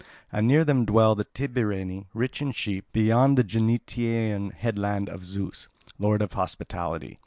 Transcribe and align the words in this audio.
And 0.31 0.47
near 0.47 0.65
them 0.65 0.83
dwell 0.83 1.13
the 1.13 1.25
Tibareni, 1.25 2.07
rich 2.15 2.41
in 2.41 2.53
sheep, 2.53 2.85
beyond 2.91 3.37
the 3.37 3.43
Genetaean 3.43 4.51
headland 4.51 5.07
of 5.09 5.23
Zeus, 5.23 5.67
lord 5.99 6.23
of 6.23 6.33
hospitality. 6.33 7.19